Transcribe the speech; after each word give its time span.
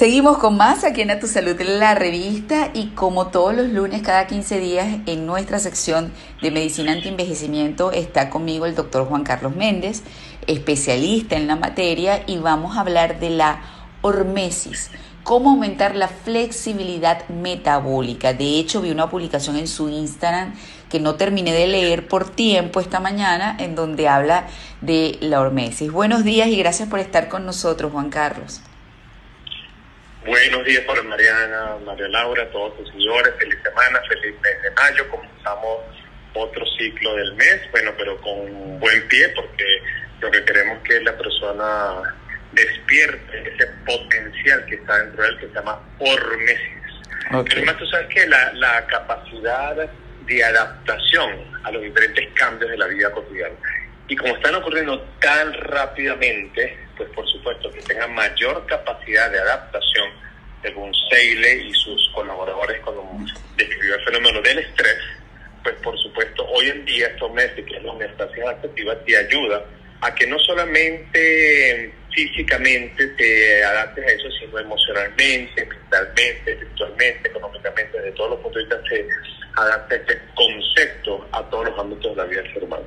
Seguimos 0.00 0.38
con 0.38 0.56
más 0.56 0.82
aquí 0.84 1.02
en 1.02 1.10
A 1.10 1.20
Tu 1.20 1.26
Salud, 1.26 1.60
la 1.60 1.94
revista, 1.94 2.70
y 2.72 2.86
como 2.94 3.26
todos 3.26 3.54
los 3.54 3.68
lunes, 3.68 4.00
cada 4.00 4.26
15 4.26 4.58
días, 4.58 5.00
en 5.04 5.26
nuestra 5.26 5.58
sección 5.58 6.10
de 6.40 6.50
medicina 6.50 6.92
anti-envejecimiento, 6.92 7.92
está 7.92 8.30
conmigo 8.30 8.64
el 8.64 8.74
doctor 8.74 9.06
Juan 9.06 9.24
Carlos 9.24 9.54
Méndez, 9.54 10.02
especialista 10.46 11.36
en 11.36 11.46
la 11.46 11.56
materia, 11.56 12.22
y 12.26 12.38
vamos 12.38 12.78
a 12.78 12.80
hablar 12.80 13.20
de 13.20 13.28
la 13.28 13.60
hormesis, 14.00 14.90
cómo 15.22 15.50
aumentar 15.50 15.94
la 15.94 16.08
flexibilidad 16.08 17.28
metabólica. 17.28 18.32
De 18.32 18.58
hecho, 18.58 18.80
vi 18.80 18.90
una 18.92 19.10
publicación 19.10 19.58
en 19.58 19.68
su 19.68 19.90
Instagram 19.90 20.54
que 20.88 20.98
no 20.98 21.16
terminé 21.16 21.52
de 21.52 21.66
leer 21.66 22.08
por 22.08 22.30
tiempo 22.30 22.80
esta 22.80 23.00
mañana, 23.00 23.54
en 23.60 23.74
donde 23.74 24.08
habla 24.08 24.46
de 24.80 25.18
la 25.20 25.40
hormesis. 25.40 25.92
Buenos 25.92 26.24
días 26.24 26.48
y 26.48 26.56
gracias 26.56 26.88
por 26.88 27.00
estar 27.00 27.28
con 27.28 27.44
nosotros, 27.44 27.92
Juan 27.92 28.08
Carlos. 28.08 28.62
Buenos 30.26 30.64
días 30.66 30.84
para 30.84 31.02
Mariana, 31.02 31.76
María 31.84 32.08
Laura, 32.08 32.46
todos 32.50 32.76
tus 32.76 32.90
señores, 32.90 33.32
feliz 33.38 33.58
semana, 33.62 34.02
feliz 34.06 34.34
mes 34.42 34.62
de 34.62 34.70
mayo, 34.72 35.08
comenzamos 35.08 35.78
otro 36.34 36.64
ciclo 36.78 37.16
del 37.16 37.34
mes, 37.36 37.60
bueno, 37.70 37.90
pero 37.96 38.20
con 38.20 38.78
buen 38.78 39.08
pie 39.08 39.28
porque 39.30 39.64
lo 40.20 40.30
que 40.30 40.44
queremos 40.44 40.76
es 40.78 40.88
que 40.88 41.00
la 41.00 41.16
persona 41.16 42.02
despierte 42.52 43.54
ese 43.54 43.66
potencial 43.86 44.64
que 44.66 44.74
está 44.74 44.98
dentro 44.98 45.22
de 45.22 45.28
él 45.30 45.38
que 45.38 45.46
se 45.46 45.54
llama 45.54 45.80
hormesis. 45.98 46.82
Okay. 47.32 47.56
Además, 47.56 47.78
tú 47.78 47.86
sabes 47.86 48.08
que 48.08 48.26
la, 48.26 48.52
la 48.52 48.86
capacidad 48.86 49.90
de 50.26 50.44
adaptación 50.44 51.30
a 51.64 51.70
los 51.70 51.82
diferentes 51.82 52.28
cambios 52.34 52.70
de 52.70 52.76
la 52.76 52.86
vida 52.88 53.10
cotidiana. 53.10 53.54
Y 54.06 54.16
como 54.16 54.34
están 54.34 54.54
ocurriendo 54.56 55.00
tan 55.20 55.54
rápidamente, 55.54 56.76
pues 57.00 57.10
por 57.14 57.26
supuesto 57.30 57.70
que 57.70 57.80
tengan 57.80 58.14
mayor 58.14 58.66
capacidad 58.66 59.30
de 59.30 59.38
adaptación, 59.38 60.10
según 60.60 60.92
Seile 61.08 61.64
y 61.64 61.72
sus 61.72 62.10
colaboradores 62.14 62.78
cuando 62.82 63.08
describió 63.56 63.94
el 63.94 64.04
fenómeno 64.04 64.42
del 64.42 64.58
estrés, 64.58 64.98
pues 65.62 65.76
por 65.76 65.98
supuesto 65.98 66.46
hoy 66.46 66.68
en 66.68 66.84
día 66.84 67.06
estos 67.06 67.32
meses, 67.32 67.64
que 67.64 67.74
es 67.74 67.82
la 67.82 67.92
homeostasis 67.92 68.42
adaptativa, 68.42 68.94
te 69.06 69.16
ayuda 69.16 69.64
a 70.02 70.14
que 70.14 70.26
no 70.26 70.38
solamente 70.40 71.90
físicamente 72.10 73.06
te 73.16 73.64
adaptes 73.64 74.04
a 74.04 74.08
eso, 74.08 74.30
sino 74.38 74.58
emocionalmente, 74.58 75.64
mentalmente, 75.64 76.52
espiritualmente, 76.52 77.28
económicamente, 77.30 77.98
desde 77.98 78.12
todos 78.12 78.30
los 78.30 78.40
puntos 78.40 78.68
de 78.68 78.76
vista 78.76 78.90
se 78.90 79.08
adapta 79.56 79.94
este 79.94 80.20
concepto 80.34 81.26
a 81.32 81.42
todos 81.48 81.70
los 81.70 81.78
ámbitos 81.78 82.14
de 82.14 82.16
la 82.16 82.24
vida 82.24 82.42
del 82.42 82.52
ser 82.52 82.64
humano. 82.64 82.84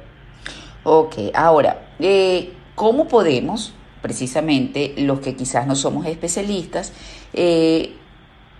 Ok, 0.83 1.15
ahora, 1.33 1.79
eh, 1.99 2.51
¿cómo 2.75 3.07
podemos, 3.07 3.73
precisamente 4.03 4.93
los 4.97 5.21
que 5.21 5.35
quizás 5.35 5.65
no 5.65 5.75
somos 5.75 6.05
especialistas, 6.05 6.93
eh, 7.33 7.93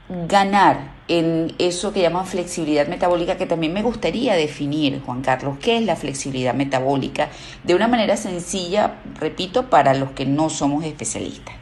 ganar 0.09 0.93
en 1.09 1.53
eso 1.59 1.93
que 1.93 2.01
llaman 2.01 2.25
flexibilidad 2.25 2.87
metabólica, 2.87 3.37
que 3.37 3.45
también 3.45 3.73
me 3.73 3.81
gustaría 3.81 4.35
definir, 4.35 5.01
Juan 5.05 5.21
Carlos, 5.21 5.57
qué 5.61 5.77
es 5.77 5.83
la 5.83 5.97
flexibilidad 5.97 6.53
metabólica, 6.53 7.29
de 7.63 7.75
una 7.75 7.89
manera 7.89 8.15
sencilla, 8.15 8.95
repito, 9.19 9.69
para 9.69 9.93
los 9.93 10.11
que 10.11 10.25
no 10.25 10.49
somos 10.49 10.85
especialistas. 10.85 11.55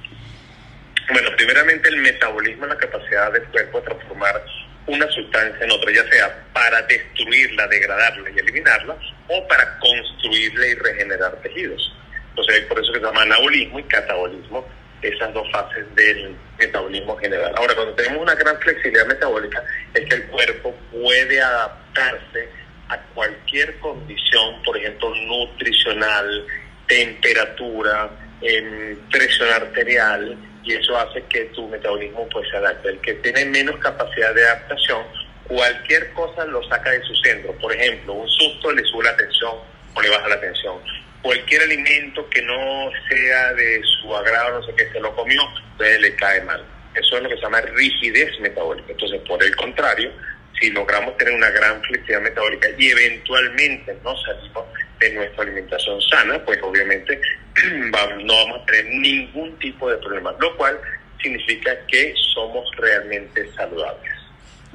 Bueno, 1.11 1.29
primeramente 1.35 1.89
el 1.89 1.97
metabolismo 1.97 2.65
es 2.65 2.69
la 2.69 2.77
capacidad 2.77 3.33
del 3.33 3.43
cuerpo 3.45 3.79
de 3.79 3.85
transformar 3.85 4.43
una 4.85 5.09
sustancia 5.09 5.65
en 5.65 5.71
otra, 5.71 5.91
ya 5.91 6.07
sea 6.07 6.45
para 6.53 6.83
destruirla, 6.83 7.67
degradarla 7.67 8.29
y 8.29 8.37
eliminarla, 8.37 8.95
o 9.27 9.47
para 9.47 9.79
construirla 9.79 10.67
y 10.67 10.75
regenerar 10.75 11.35
tejidos. 11.41 11.91
Entonces, 12.31 12.65
por 12.65 12.79
eso 12.79 12.93
se 12.93 12.99
llama 12.99 13.21
anabolismo 13.21 13.79
y 13.79 13.83
catabolismo, 13.83 14.65
esas 15.01 15.33
dos 15.33 15.49
fases 15.51 15.85
del 15.95 16.35
metabolismo 16.57 17.17
general. 17.17 17.53
Ahora, 17.55 17.75
cuando 17.75 17.93
tenemos 17.93 18.21
una 18.21 18.35
gran 18.35 18.57
flexibilidad 18.59 19.05
metabólica, 19.07 19.63
es 19.93 20.05
que 20.07 20.15
el 20.15 20.27
cuerpo 20.27 20.75
puede 20.91 21.41
adaptarse 21.41 22.49
a 22.89 22.97
cualquier 23.13 23.79
condición, 23.79 24.61
por 24.63 24.77
ejemplo, 24.77 25.13
nutricional, 25.15 26.45
temperatura, 26.87 28.09
eh, 28.41 28.97
presión 29.09 29.49
arterial, 29.49 30.37
y 30.63 30.73
eso 30.73 30.97
hace 30.97 31.23
que 31.23 31.45
tu 31.45 31.67
metabolismo 31.67 32.27
pues 32.29 32.47
se 32.49 32.57
adapte. 32.57 32.89
El 32.89 32.99
que 32.99 33.13
tiene 33.15 33.45
menos 33.45 33.77
capacidad 33.77 34.33
de 34.35 34.45
adaptación, 34.45 35.03
cualquier 35.47 36.11
cosa 36.13 36.45
lo 36.45 36.63
saca 36.67 36.91
de 36.91 37.01
su 37.01 37.15
centro. 37.15 37.53
Por 37.53 37.73
ejemplo, 37.73 38.13
un 38.13 38.29
susto 38.29 38.71
le 38.71 38.83
sube 38.83 39.03
la 39.05 39.15
tensión 39.17 39.55
o 39.93 40.01
le 40.01 40.09
baja 40.09 40.27
la 40.27 40.39
tensión. 40.39 40.75
Cualquier 41.21 41.61
alimento 41.61 42.27
que 42.29 42.41
no 42.41 42.89
sea 43.09 43.53
de 43.53 43.81
su 43.83 44.15
agrado, 44.15 44.59
no 44.59 44.65
sé 44.65 44.73
qué, 44.75 44.89
se 44.91 44.99
lo 44.99 45.15
comió, 45.15 45.41
entonces 45.71 46.01
le 46.01 46.15
cae 46.15 46.41
mal. 46.41 46.63
Eso 46.95 47.17
es 47.17 47.23
lo 47.23 47.29
que 47.29 47.35
se 47.35 47.41
llama 47.41 47.61
rigidez 47.61 48.39
metabólica. 48.39 48.91
Entonces, 48.91 49.21
por 49.27 49.41
el 49.43 49.55
contrario, 49.55 50.11
si 50.59 50.69
logramos 50.71 51.15
tener 51.17 51.33
una 51.33 51.49
gran 51.49 51.81
flexibilidad 51.83 52.21
metabólica 52.21 52.69
y 52.77 52.89
eventualmente 52.89 53.95
no 54.03 54.15
salimos 54.17 54.65
de 54.99 55.13
nuestra 55.13 55.43
alimentación 55.43 56.01
sana, 56.01 56.43
pues 56.45 56.59
obviamente 56.61 57.19
no 58.23 58.33
vamos 58.35 58.61
a 58.61 58.65
tener 58.65 58.85
ningún 58.85 59.57
tipo 59.59 59.89
de 59.89 59.97
problema, 59.97 60.35
lo 60.39 60.55
cual 60.57 60.79
significa 61.21 61.71
que 61.87 62.13
somos 62.33 62.69
realmente 62.77 63.51
saludables. 63.53 64.11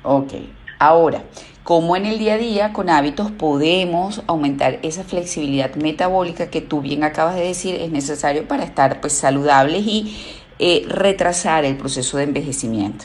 Ok, 0.03 0.33
ahora, 0.79 1.23
¿cómo 1.63 1.97
en 1.97 2.07
el 2.07 2.19
día 2.19 2.35
a 2.35 2.39
día 2.39 2.73
con 2.73 2.91
hábitos 2.91 3.31
podemos 3.31 4.23
aumentar 4.27 4.79
esa 4.83 5.05
flexibilidad 5.05 5.75
metabólica 5.75 6.51
que 6.51 6.61
tú 6.61 6.81
bien 6.81 7.05
acabas 7.05 7.35
de 7.37 7.43
decir 7.43 7.75
es 7.81 7.91
necesario 7.91 8.47
para 8.49 8.65
estar 8.65 9.01
pues 9.01 9.13
saludables 9.13 9.83
y 9.87 10.43
eh, 10.59 10.85
retrasar 10.89 11.65
el 11.65 11.77
proceso 11.77 12.17
de 12.17 12.25
envejecimiento? 12.25 13.05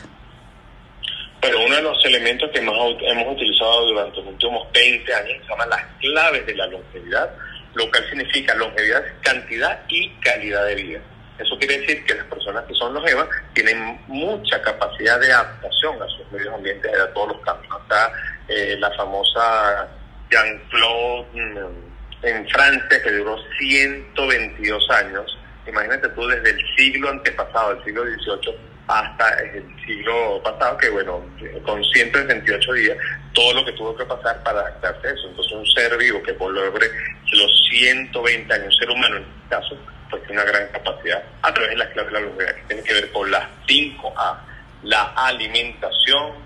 Pero 1.42 1.60
uno 1.66 1.76
de 1.76 1.82
los 1.82 2.06
elementos 2.06 2.50
que 2.52 2.62
más 2.62 2.76
hemos 3.02 3.34
utilizado 3.36 3.88
durante 3.88 4.18
los 4.18 4.28
últimos 4.28 4.72
20 4.72 5.14
años 5.14 5.38
se 5.42 5.50
llaman 5.50 5.70
las 5.70 5.84
claves 6.00 6.46
de 6.46 6.56
la 6.56 6.68
longevidad, 6.68 7.32
lo 7.74 7.90
cual 7.90 8.08
significa 8.10 8.54
longevidad, 8.56 9.04
cantidad 9.22 9.82
y 9.90 10.10
calidad 10.22 10.66
de 10.68 10.76
vida. 10.76 11.02
Eso 11.40 11.58
quiere 11.58 11.80
decir 11.80 12.06
que 12.06 12.14
las 12.14 12.26
personas 12.26 12.64
que 12.66 12.76
son 12.76 12.94
longevas 12.94 13.28
tienen 13.54 14.00
mucha 14.08 14.62
capacidad 14.62 15.20
de 15.20 15.34
adaptación 15.34 16.00
a 16.02 16.08
sus 16.10 16.32
medios 16.32 16.54
ambientes, 16.54 16.92
a 17.00 17.12
todos 17.14 17.30
los 17.30 17.42
cambios. 17.42 17.61
Está 17.92 18.14
eh, 18.48 18.78
la 18.80 18.90
famosa 18.92 19.86
Jean-Claude 20.30 21.28
mm, 21.34 22.26
en 22.26 22.48
Francia, 22.48 23.04
que 23.04 23.12
duró 23.12 23.38
122 23.60 24.90
años. 24.92 25.38
Imagínate 25.68 26.08
tú 26.10 26.26
desde 26.26 26.52
el 26.52 26.76
siglo 26.78 27.10
antepasado, 27.10 27.72
el 27.72 27.84
siglo 27.84 28.04
XVIII, 28.04 28.56
hasta 28.88 29.40
el 29.42 29.66
siglo 29.86 30.42
pasado, 30.42 30.78
que 30.78 30.90
bueno, 30.90 31.22
con 31.66 31.84
168 31.84 32.74
días, 32.74 32.98
todo 33.34 33.56
lo 33.56 33.66
que 33.66 33.74
tuvo 33.74 33.94
que 33.98 34.06
pasar 34.06 34.42
para 34.44 34.62
adaptarse 34.62 35.08
a 35.08 35.12
eso. 35.12 35.28
Entonces, 35.28 35.52
un 35.52 35.68
ser 35.68 35.98
vivo 35.98 36.24
que 36.24 36.32
logre 36.32 36.88
los 37.34 37.68
120 37.72 38.54
años, 38.54 38.78
ser 38.78 38.90
humano 38.90 39.18
en 39.18 39.24
este 39.24 39.50
caso, 39.50 39.78
pues 40.10 40.24
tiene 40.28 40.42
una 40.42 40.50
gran 40.50 40.68
capacidad 40.70 41.22
a 41.42 41.54
través 41.54 41.72
de 41.72 41.78
las 41.78 41.90
claves 41.90 42.14
de 42.14 42.20
la 42.20 42.26
longevidad, 42.26 42.56
que 42.56 42.64
tiene 42.70 42.84
que 42.84 42.94
ver 42.94 43.12
con 43.12 43.30
las 43.30 43.44
5A, 43.68 44.38
la 44.84 45.04
alimentación, 45.18 46.41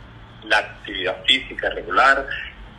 la 0.48 0.58
actividad 0.58 1.24
física 1.26 1.70
regular, 1.70 2.26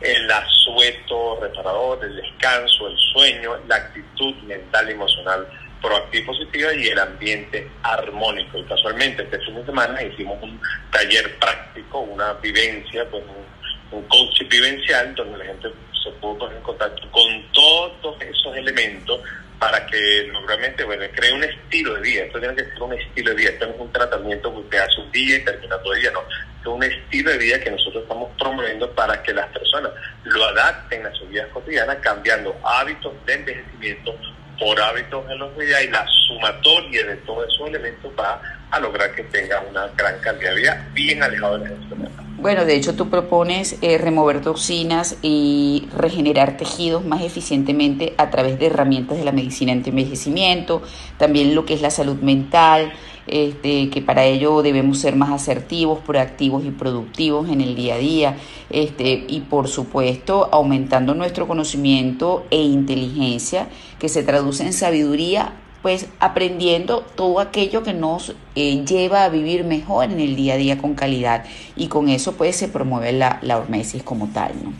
el 0.01 0.31
asueto 0.31 1.39
reparador, 1.41 2.03
el 2.03 2.15
descanso, 2.15 2.87
el 2.87 2.97
sueño, 3.13 3.57
la 3.67 3.75
actitud 3.75 4.35
mental 4.43 4.89
y 4.89 4.91
emocional 4.91 5.47
proactiva 5.81 6.23
y 6.23 6.25
positiva 6.25 6.73
y 6.73 6.87
el 6.87 6.99
ambiente 6.99 7.69
armónico. 7.83 8.57
Y 8.57 8.63
casualmente 8.63 9.23
este 9.23 9.39
fin 9.39 9.55
de 9.55 9.65
semana 9.65 10.01
hicimos 10.01 10.41
un 10.41 10.59
taller 10.91 11.37
práctico, 11.39 11.99
una 11.99 12.33
vivencia, 12.33 13.05
pues 13.09 13.23
un, 13.23 13.97
un 13.97 14.07
coach 14.07 14.41
vivencial 14.49 15.15
donde 15.15 15.37
la 15.37 15.45
gente 15.45 15.69
se 16.03 16.11
pudo 16.19 16.37
poner 16.37 16.57
en 16.57 16.63
contacto 16.63 17.11
con 17.11 17.51
todos 17.51 18.21
esos 18.21 18.55
elementos 18.55 19.21
para 19.59 19.85
que 19.87 20.31
realmente 20.45 20.83
bueno, 20.83 21.03
cree 21.15 21.33
un 21.33 21.43
estilo 21.43 21.95
de 21.95 22.01
vida. 22.01 22.23
Esto 22.25 22.39
tiene 22.39 22.55
que 22.55 22.63
ser 22.63 22.81
un 22.81 22.93
estilo 22.93 23.31
de 23.31 23.35
vida. 23.35 23.49
Esto 23.49 23.67
no 23.67 23.73
es 23.73 23.79
un 23.79 23.91
tratamiento 23.91 24.51
que 24.51 24.59
usted 24.59 24.77
hace 24.77 25.01
un 25.01 25.11
día 25.11 25.37
y 25.37 25.43
termina 25.43 25.77
todo 25.79 25.93
el 25.93 26.01
día, 26.01 26.11
no. 26.11 26.21
Un 26.67 26.83
estilo 26.83 27.31
de 27.31 27.37
vida 27.37 27.59
que 27.59 27.71
nosotros 27.71 28.03
estamos 28.03 28.29
promoviendo 28.37 28.89
para 28.91 29.21
que 29.23 29.33
las 29.33 29.47
personas 29.47 29.91
lo 30.23 30.45
adapten 30.45 31.05
a 31.05 31.13
su 31.13 31.25
vida 31.27 31.47
cotidiana, 31.49 31.95
cambiando 31.99 32.55
hábitos 32.63 33.13
de 33.25 33.33
envejecimiento 33.33 34.15
por 34.59 34.79
hábitos 34.81 35.27
de 35.27 35.35
los 35.35 35.57
días 35.57 35.83
y 35.83 35.89
la 35.89 36.05
sumatoria 36.27 37.05
de 37.05 37.15
todos 37.17 37.47
esos 37.47 37.67
elementos 37.67 38.11
va 38.19 38.41
a 38.71 38.79
lograr 38.79 39.13
que 39.15 39.23
tenga 39.23 39.61
una 39.69 39.87
gran 39.95 40.19
calidad 40.19 40.49
de 40.51 40.55
vida 40.55 40.87
bien 40.93 41.23
alejado 41.23 41.59
de 41.59 41.69
la 41.69 41.75
enfermedad. 41.75 42.11
Bueno, 42.39 42.65
de 42.65 42.75
hecho 42.75 42.95
tú 42.95 43.09
propones 43.09 43.77
eh, 43.81 43.97
remover 43.97 44.41
toxinas 44.41 45.17
y 45.23 45.87
regenerar 45.95 46.55
tejidos 46.55 47.03
más 47.03 47.23
eficientemente 47.23 48.13
a 48.17 48.29
través 48.29 48.59
de 48.59 48.67
herramientas 48.67 49.17
de 49.17 49.25
la 49.25 49.31
medicina 49.31 49.71
anti-envejecimiento, 49.71 50.83
también 51.17 51.55
lo 51.55 51.65
que 51.65 51.73
es 51.73 51.81
la 51.81 51.89
salud 51.89 52.17
mental, 52.17 52.93
este, 53.27 53.89
que 53.89 54.01
para 54.01 54.25
ello 54.25 54.61
debemos 54.61 54.99
ser 54.99 55.15
más 55.15 55.31
asertivos, 55.31 55.99
proactivos 55.99 56.65
y 56.65 56.71
productivos 56.71 57.49
en 57.49 57.61
el 57.61 57.75
día 57.75 57.95
a 57.95 57.97
día, 57.99 58.37
este, 58.69 59.25
y 59.27 59.41
por 59.41 59.67
supuesto 59.67 60.49
aumentando 60.51 61.13
nuestro 61.15 61.47
conocimiento 61.47 62.45
e 62.51 62.61
inteligencia 62.61 63.67
que 63.99 64.09
se 64.09 64.23
traduce 64.23 64.63
en 64.63 64.73
sabiduría 64.73 65.53
pues 65.81 66.09
aprendiendo 66.19 67.01
todo 67.15 67.39
aquello 67.39 67.83
que 67.83 67.93
nos 67.93 68.35
eh, 68.55 68.83
lleva 68.83 69.23
a 69.23 69.29
vivir 69.29 69.63
mejor 69.63 70.05
en 70.05 70.19
el 70.19 70.35
día 70.35 70.55
a 70.55 70.57
día 70.57 70.77
con 70.77 70.95
calidad 70.95 71.45
y 71.75 71.87
con 71.87 72.09
eso 72.09 72.35
pues 72.35 72.55
se 72.55 72.67
promueve 72.67 73.11
la, 73.13 73.39
hormesis 73.57 74.03
como 74.03 74.31
tal, 74.33 74.51
¿no? 74.63 74.73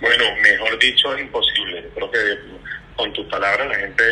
Bueno, 0.00 0.24
mejor 0.42 0.78
dicho, 0.78 1.14
es 1.14 1.22
imposible. 1.22 1.88
Creo 1.94 2.10
que 2.10 2.18
con 2.96 3.12
tus 3.12 3.26
palabras 3.26 3.68
la 3.68 3.74
gente 3.76 4.02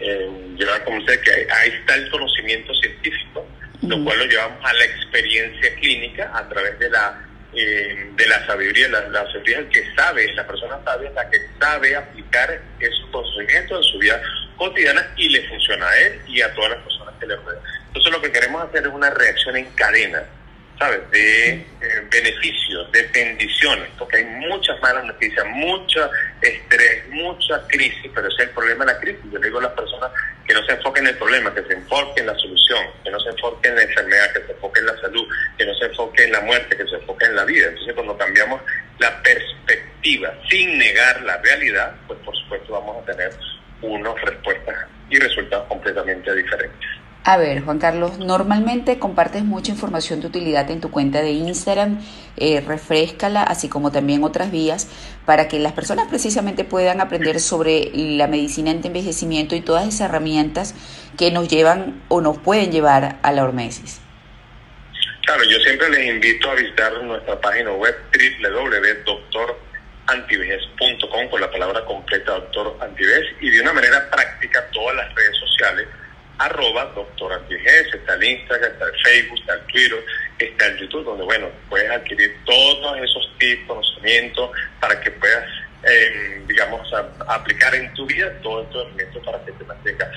eh, 0.00 0.30
lleva 0.56 0.82
como 0.84 0.98
usted 0.98 1.20
que 1.20 1.30
ahí, 1.30 1.70
está 1.70 1.94
el 1.94 2.10
conocimiento 2.10 2.74
científico, 2.74 3.46
lo 3.82 4.02
cual 4.04 4.18
lo 4.18 4.24
llevamos 4.26 4.58
a 4.64 4.72
la 4.72 4.84
experiencia 4.84 5.74
clínica 5.76 6.30
a 6.34 6.48
través 6.48 6.78
de 6.78 6.90
la 6.90 7.20
eh, 7.56 8.10
de 8.16 8.26
la 8.26 8.44
sabiduría, 8.46 8.88
la, 8.88 9.08
la 9.10 9.26
sabiduría 9.26 9.68
que 9.68 9.84
sabe, 9.94 10.32
la 10.34 10.44
persona 10.44 10.76
sabia 10.84 11.08
es 11.08 11.14
la 11.14 11.30
que 11.30 11.38
sabe 11.60 11.94
aplicar 11.94 12.60
esos 12.80 13.06
conocimientos 13.12 13.86
en 13.86 13.92
su 13.92 13.98
vida 13.98 14.20
cotidiana 14.56 15.06
y 15.16 15.28
le 15.28 15.48
funciona 15.48 15.88
a 15.88 16.00
él 16.00 16.20
y 16.26 16.40
a 16.40 16.52
todas 16.52 16.70
las 16.70 16.80
personas 16.80 17.14
que 17.20 17.26
le 17.26 17.36
rodean. 17.36 17.62
Entonces 17.86 18.12
lo 18.12 18.20
que 18.20 18.32
queremos 18.32 18.68
hacer 18.68 18.82
es 18.82 18.92
una 18.92 19.08
reacción 19.10 19.56
en 19.56 19.66
cadena 19.76 20.24
¿sabes? 20.78 21.10
De 21.10 21.50
eh, 21.50 21.64
beneficios, 22.10 22.90
de 22.92 23.02
bendiciones, 23.08 23.88
porque 23.98 24.18
hay 24.18 24.24
muchas 24.24 24.80
malas 24.80 25.04
noticias, 25.04 25.44
mucho 25.46 26.10
estrés, 26.40 27.08
mucha 27.10 27.62
crisis, 27.68 28.10
pero 28.14 28.28
ese 28.28 28.42
es 28.42 28.48
el 28.48 28.54
problema 28.54 28.84
de 28.84 28.92
la 28.92 29.00
crisis. 29.00 29.22
Yo 29.30 29.38
le 29.38 29.46
digo 29.46 29.58
a 29.58 29.62
las 29.62 29.72
personas 29.72 30.10
que 30.46 30.54
no 30.54 30.62
se 30.64 30.72
enfoquen 30.72 31.04
en 31.04 31.10
el 31.12 31.18
problema, 31.18 31.54
que 31.54 31.62
se 31.62 31.72
enfoquen 31.74 32.24
en 32.24 32.26
la 32.26 32.38
solución, 32.38 32.86
que 33.02 33.10
no 33.10 33.20
se 33.20 33.30
enfoquen 33.30 33.70
en 33.70 33.76
la 33.76 33.82
enfermedad, 33.82 34.32
que 34.32 34.46
se 34.46 34.52
enfoquen 34.52 34.82
en 34.82 34.94
la 34.94 35.00
salud, 35.00 35.28
que 35.56 35.66
no 35.66 35.74
se 35.74 35.84
enfoquen 35.86 36.24
en 36.26 36.32
la 36.32 36.40
muerte, 36.40 36.76
que 36.76 36.86
se 36.86 36.96
enfoquen 36.96 37.30
en 37.30 37.36
la 37.36 37.44
vida. 37.44 37.66
Entonces, 37.68 37.94
cuando 37.94 38.18
cambiamos 38.18 38.60
la 38.98 39.22
perspectiva 39.22 40.34
sin 40.50 40.78
negar 40.78 41.22
la 41.22 41.38
realidad, 41.38 41.94
pues 42.06 42.18
por 42.20 42.36
supuesto 42.36 42.72
vamos 42.72 43.02
a 43.02 43.06
tener 43.12 43.32
unas 43.80 44.20
respuestas 44.20 44.76
y 45.10 45.18
resultados 45.18 45.66
completamente 45.68 46.34
diferentes. 46.34 46.83
A 47.26 47.38
ver, 47.38 47.62
Juan 47.62 47.78
Carlos, 47.78 48.18
normalmente 48.18 48.98
compartes 48.98 49.44
mucha 49.44 49.72
información 49.72 50.20
de 50.20 50.26
utilidad 50.26 50.70
en 50.70 50.82
tu 50.82 50.90
cuenta 50.90 51.22
de 51.22 51.30
Instagram, 51.30 51.98
eh, 52.36 52.60
refrescala, 52.60 53.42
así 53.42 53.70
como 53.70 53.90
también 53.90 54.22
otras 54.24 54.50
vías, 54.50 54.88
para 55.24 55.48
que 55.48 55.58
las 55.58 55.72
personas 55.72 56.06
precisamente 56.08 56.64
puedan 56.64 57.00
aprender 57.00 57.40
sobre 57.40 57.90
la 57.94 58.26
medicina 58.26 58.72
anti-envejecimiento 58.72 59.56
y 59.56 59.62
todas 59.62 59.88
esas 59.88 60.10
herramientas 60.10 60.74
que 61.16 61.30
nos 61.30 61.48
llevan 61.48 62.02
o 62.08 62.20
nos 62.20 62.36
pueden 62.36 62.70
llevar 62.70 63.18
a 63.22 63.32
la 63.32 63.42
hormesis. 63.42 64.02
Claro, 65.24 65.44
yo 65.44 65.58
siempre 65.60 65.88
les 65.88 66.06
invito 66.06 66.50
a 66.50 66.54
visitar 66.56 66.92
nuestra 67.04 67.40
página 67.40 67.72
web 67.72 67.94
con 71.30 71.40
la 71.40 71.50
palabra 71.50 71.84
completa 71.84 72.32
doctor 72.32 72.76
y 73.40 73.50
de 73.50 73.60
una 73.60 73.72
manera 73.72 74.10
práctica 74.10 74.23
arroba 76.38 76.86
doctor 76.94 77.32
está 77.50 78.14
el 78.14 78.24
Instagram, 78.24 78.72
está 78.72 78.84
el 78.86 79.00
Facebook, 79.02 79.38
está 79.40 79.54
el 79.54 79.60
Twitter, 79.66 80.04
está 80.38 80.66
el 80.66 80.78
YouTube, 80.78 81.04
donde 81.04 81.24
bueno, 81.24 81.48
puedes 81.68 81.90
adquirir 81.90 82.36
todos 82.44 82.98
esos 82.98 83.32
tips, 83.38 83.66
conocimientos 83.66 84.50
para 84.80 85.00
que 85.00 85.10
puedas, 85.10 85.48
em, 85.84 86.46
digamos, 86.46 86.92
aplicar 87.28 87.74
en 87.74 87.92
tu 87.94 88.06
vida 88.06 88.30
todos 88.42 88.66
estos 88.66 88.86
elementos 88.86 89.24
para 89.24 89.44
que 89.44 89.52
te 89.52 89.64
mantengas 89.64 90.08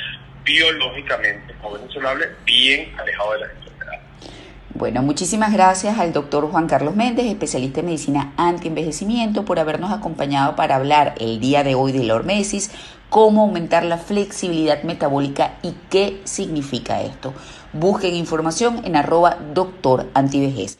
biológicamente 0.43 1.53
joven 1.61 1.81
y 1.89 1.93
saludable, 1.93 2.29
bien 2.45 2.93
alejado 2.97 3.33
de 3.33 3.39
las 3.39 3.49
enfermedades. 3.49 3.66
Bueno, 4.77 5.01
muchísimas 5.01 5.53
gracias 5.53 5.97
al 5.97 6.13
doctor 6.13 6.47
Juan 6.51 6.67
Carlos 6.67 6.95
Méndez, 6.95 7.25
especialista 7.25 7.79
en 7.79 7.87
medicina 7.87 8.33
anti-envejecimiento, 8.37 9.43
por 9.43 9.57
habernos 9.57 9.91
acompañado 9.91 10.55
para 10.55 10.75
hablar 10.75 11.15
el 11.17 11.39
día 11.39 11.63
de 11.63 11.73
hoy 11.73 11.93
de 11.93 12.03
la 12.03 12.13
hormesis, 12.13 12.69
cómo 13.09 13.41
aumentar 13.41 13.83
la 13.83 13.97
flexibilidad 13.97 14.83
metabólica 14.83 15.55
y 15.63 15.73
qué 15.89 16.21
significa 16.25 17.01
esto. 17.01 17.33
Busquen 17.73 18.13
información 18.13 18.81
en 18.83 18.95
arroba 18.95 19.39
doctor 19.55 20.11
antivejez. 20.13 20.75